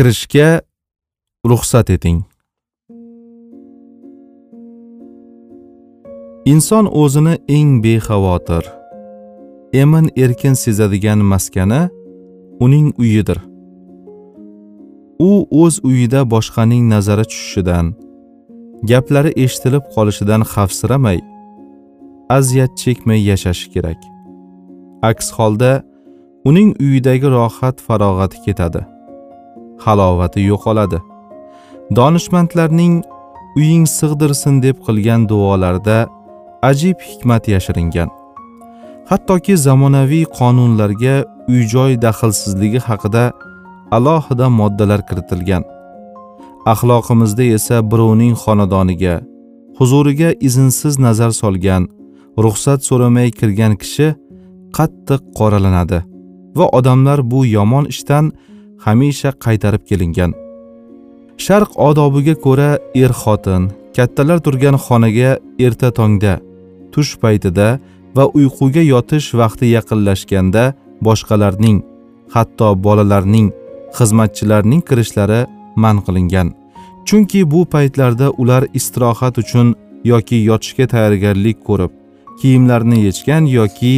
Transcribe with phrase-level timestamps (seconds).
[0.00, 0.60] kirishga
[1.50, 2.20] ruxsat eting.
[6.52, 8.64] Inson o'zini eng bexavotir
[9.82, 11.82] emin erkin sezadigan maskani
[12.64, 13.38] uning uyidir.
[15.28, 15.30] U
[15.62, 17.86] o'z uyida boshqaning nazari tushishidan
[18.90, 21.18] gaplari eshitilib qolishidan xavfsiramay
[22.36, 24.00] aziyat chekmay yashashi kerak.
[25.10, 25.72] Aks holda
[26.48, 28.82] uning uyidagi rohat farog'ati ketadi.
[29.84, 30.98] Halovati yo'qoladi.
[31.96, 32.94] Donishmandlarning
[33.58, 35.98] uying sig'dirsin deb qilgan duolarida
[36.70, 38.08] ajib hikmat yashiringan.
[39.10, 41.16] Hattoki zamonaviy qonunlarga
[41.52, 43.24] uy joy daxlsizligi haqida
[43.96, 45.64] alohida moddalar kiritilgan.
[46.72, 49.14] Axloqimizda esa birovning xonadoniga
[49.80, 51.82] huzuriga izinsiz nazar solgan
[52.44, 54.08] ruxsat so'ramay kirgan kishi
[54.76, 56.00] qattiq qoralanadi
[56.58, 58.24] va odamlar bu yomon ishdan
[58.84, 60.32] hamisha qaytarib kelingan.
[61.44, 62.70] Sharq odobiga ko'ra
[63.02, 63.62] er xotin
[63.96, 65.30] kattalar turgan xonaga
[65.66, 66.34] erta tongda
[66.92, 67.68] tush paytida
[68.16, 70.64] va uyquga yotish vaqti yaqinlashganda
[71.06, 71.78] boshqalarning
[72.34, 73.48] hatto bolalarning
[73.98, 75.40] xizmatchilarning kirishlari
[75.82, 76.48] man qilingan.
[77.06, 79.74] Chunki bu paytlarda ular istirohat uchun
[80.12, 81.92] yoki yotishga tayyorgarlik ko'rib
[82.40, 83.94] kiyimlarini yechgan yoki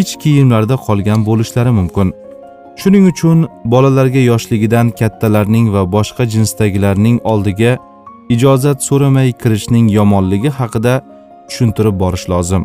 [0.00, 2.08] ich kiyimlarda qolgan bo'lishlari mumkin.
[2.80, 7.72] Shuning uchun bolalarga yoshligidan kattalarning va boshqa jinsdagilarning oldiga
[8.34, 10.94] ijozat so'ramay kirishning yomonligi haqida
[11.48, 12.64] tushuntirib borish lozim.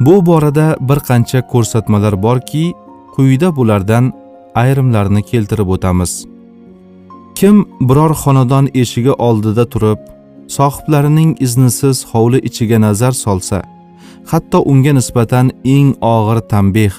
[0.00, 2.64] Bu borada bir qancha ko'rsatmalar borki
[3.14, 4.12] quyida bulardan
[4.62, 6.12] ayrimlarini keltirib o'tamiz.
[7.38, 7.56] Kim
[7.88, 10.00] biror xonadon eshigi oldida turib
[10.56, 13.58] sohiblarining iznisiz hovli ichiga nazar solsa
[14.30, 16.94] hatto unga nisbatan eng og'ir tanbeh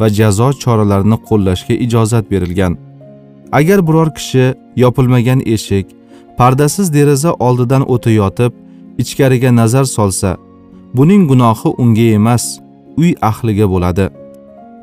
[0.00, 2.72] va jazo choralarini qo'llashga ijozat berilgan.
[3.52, 5.86] Agar biror kishi yopilmagan eshik
[6.38, 8.52] pardasiz deraza oldidan o'tayotib
[9.02, 10.30] ichkariga nazar solsa
[10.96, 12.44] buning gunohi unga emas
[12.96, 14.06] uy ahliga bo'ladi.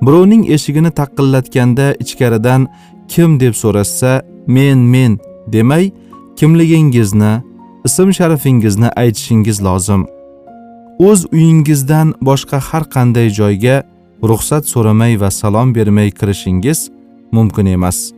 [0.06, 2.62] Birovning eshigini taqillatganda ichkaridan
[3.08, 4.12] kim deb so'rashsa
[4.48, 5.20] men men
[5.54, 5.92] demay
[6.38, 7.34] kimligingizni
[7.88, 10.02] ism sharifingizni aytishingiz lozim.
[11.08, 13.76] O'z uyingizdan boshqa har qanday joyga
[14.24, 16.90] ruxsat so'ramay va salom bermay kirishingiz
[17.32, 18.12] mumkin emas.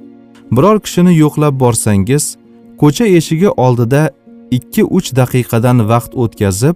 [0.52, 2.38] Biror kishini yo'qlab borsangiz
[2.82, 4.10] ko'cha eshigi oldida
[4.52, 6.76] ikki uch daqiqadan vaqt o'tkazib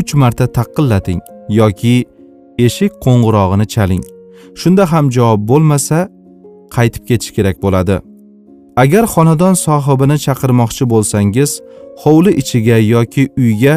[0.00, 2.04] uch marta taqillating yoki
[2.58, 4.04] eshik qo'ng'irog'ini chaling.
[4.60, 5.98] Shunda ham javob bo'lmasa
[6.76, 7.96] qaytib ketish kerak bo'ladi.
[8.82, 11.50] Agar xonadon sohibini chaqirmoqchi bo'lsangiz
[12.02, 13.74] hovli ichiga yoki uyga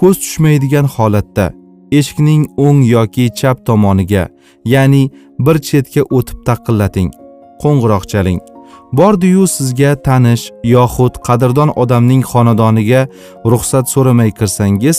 [0.00, 1.46] ko'z tushmaydigan holatda
[1.92, 4.28] eshikning o'ng yoki chap tomoniga
[4.64, 5.02] ya'ni
[5.38, 7.10] bir chetga o'tib taqillating
[7.62, 8.40] qo'ng'iroq chaling.
[8.92, 13.00] Bordiyu sizga tanish yoxud qadrdon odamning xonadoniga
[13.52, 14.98] ruxsat so'ramay kirsangiz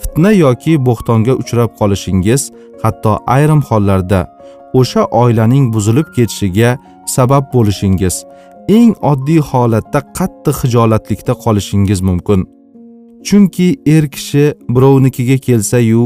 [0.00, 2.42] fitna yoki bo'xtonga uchrab qolishingiz
[2.82, 4.20] hatto ayrim hollarda
[4.80, 6.70] o'sha oilaning buzilib ketishiga
[7.16, 8.16] sabab bo'lishingiz
[8.78, 12.40] eng oddiy holatda qattiq hijolatlikda qolishingiz mumkin.
[13.26, 16.02] Chunki er kishi birovnikiga kelsa-yu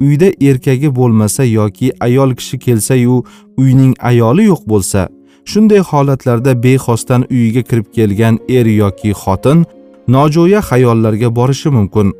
[0.00, 3.24] uyda erkagi bo'lmasa yoki ayol kishi kelsa-yu
[3.56, 5.08] uyning ayoli yo'q bo'lsa
[5.44, 9.64] shunday holatlarda bexosdan uyiga kirib kelgan er yoki xotin
[10.08, 12.12] nojo'ya xayollarga borishi mumkin.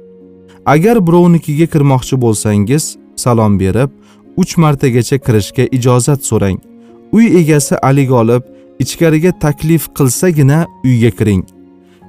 [0.67, 3.91] Agar birovnikiga kirmoqchi bo'lsangiz salom berib
[4.37, 6.59] uch martagacha kirishga ijozat so'rang.
[7.13, 8.43] Uy egasi alik olib
[8.79, 11.43] ichkariga taklif qilsagina uyga kiring.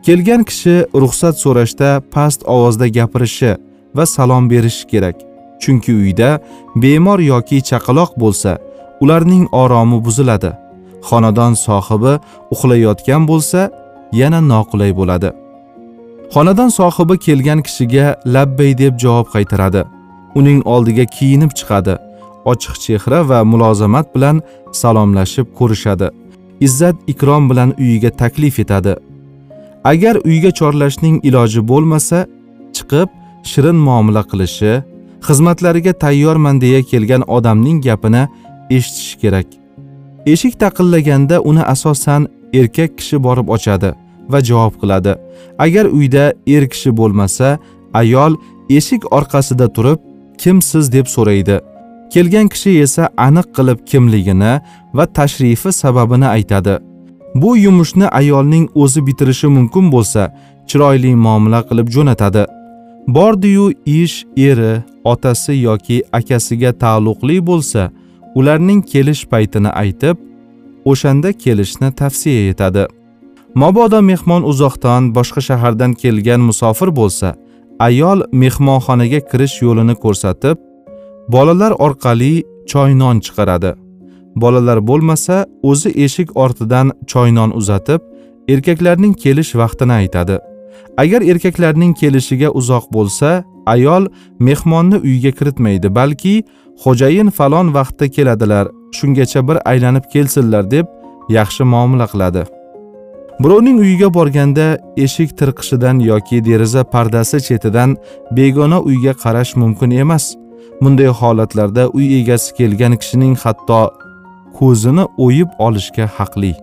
[0.06, 3.52] Kelgan kishi ruxsat so'rashda past ovozda gapirishi
[3.96, 5.32] va salom berishi kerak.
[5.63, 6.29] Chunki uyda
[6.81, 8.51] bemor yoki chaqaloq bo'lsa
[9.03, 10.51] ularning oromi buziladi.
[11.09, 12.13] Xonadon sohibi
[12.53, 13.59] uxlayotgan bo'lsa
[14.19, 15.29] yana noqulay bo'ladi.
[16.34, 19.81] Xonadon sohibi kelgan kishiga labbay deb javob qaytaradi.
[20.40, 21.96] Uning oldiga kiyinib chiqadi.
[22.52, 24.38] Ochiq chehra va mulozamat bilan
[24.81, 26.07] salomlashib ko'rishadi.
[26.66, 28.93] Izzat ikrom bilan uyiga taklif etadi.
[29.91, 32.20] Agar uyga chorlashning iloji bo'lmasa
[32.78, 33.09] chiqib
[33.52, 34.72] shirin muomala qilishi
[35.28, 38.28] xizmatlariga tayyorman deya kelgan odamning gapini
[38.70, 39.47] eshitishi kerak.
[40.25, 43.93] Eshik taqillaganda uni asosan erkak kishi borib ochadi
[44.31, 45.14] va javob qiladi.
[45.66, 47.58] Agar uyda er kishi bo'lmasa
[47.93, 48.34] ayol
[48.70, 49.99] eshik orqasida turib
[50.37, 50.91] kimsiz?
[50.93, 51.59] deb so'raydi.
[52.14, 54.53] Kelgan kishi esa aniq qilib kimligini
[54.97, 56.75] va tashrifi sababini aytadi.
[57.35, 60.22] Bu yumushni ayolning o'zi bitirishi mumkin bo'lsa
[60.70, 62.43] chiroyli muomala qilib jo'natadi.
[63.08, 67.91] Bordiyu ish eri otasi yoki akasiga taalluqli bo'lsa
[68.35, 70.17] ularning kelish paytini aytib
[70.85, 72.85] o'shanda kelishni tavsiya etadi.
[73.55, 77.35] Mabodo mehmon uzoqdan boshqa shahardan kelgan musofir bo'lsa
[77.79, 80.58] ayol mehmonxonaga kirish yo'lini ko'rsatib
[81.34, 82.34] bolalar orqali
[82.72, 83.72] choynon chiqaradi.
[84.35, 88.02] Bolalar bo'lmasa o'zi eshik ortidan choynon uzatib
[88.53, 90.38] erkaklarning kelish vaqtini aytadi.
[90.97, 94.08] Agar erkaklarning kelishiga uzoq bo'lsa ayol
[94.40, 96.35] mehmonni uyga kiritmaydi balki
[96.84, 98.67] xo'jayin falon vaqtda keladilar
[98.97, 100.85] shungacha bir aylanib kelsinlar deb
[101.29, 102.43] yaxshi muomala qiladi.
[103.43, 107.97] Birovning uyiga borganda eshik tirqishidan yoki deraza pardasi chetidan
[108.31, 110.35] begona uyga qarash mumkin emas.
[110.81, 113.81] Bunday holatlarda uy egasi kelgan kishining hatto
[114.59, 116.53] ko'zini o'yib olishga haqli.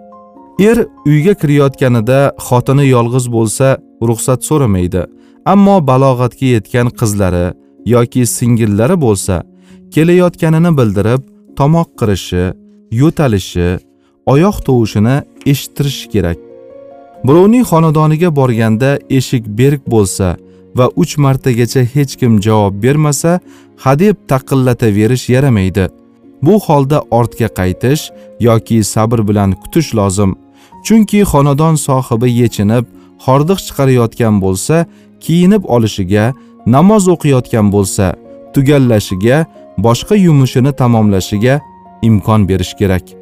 [0.60, 3.66] Er uyga kirayotganida xotini yolg'iz bo'lsa
[4.08, 5.02] ruxsat so'ramaydi.
[5.52, 7.46] Ammo balog'atga yetgan qizlari
[7.94, 9.34] yoki singillari bo'lsa
[9.94, 11.22] kelayotganini bildirib
[11.58, 12.44] tomoq qirishi
[13.00, 13.68] yo'talishi
[14.32, 15.16] oyoq tovushini
[15.52, 16.38] eshittirishi kerak.
[17.26, 20.28] Birovning xonadoniga borganda eshik berk bo'lsa
[20.78, 23.32] va uch martagacha hech kim javob bermasa
[23.84, 25.84] hadeb taqillataverish yaramaydi.
[26.44, 28.02] Bu holda ortga qaytish
[28.48, 30.32] yoki sabr bilan kutish lozim.
[30.86, 32.84] Chunki xonadon sohibi yechinib
[33.24, 34.76] hordiq chiqarayotgan bo'lsa
[35.24, 36.24] kiyinib olishiga
[36.74, 38.06] namoz o'qiyotgan bo'lsa
[38.54, 39.38] tugallashiga
[39.86, 41.54] boshqa yumushini tamomlashiga
[42.08, 43.19] imkon berish kerak.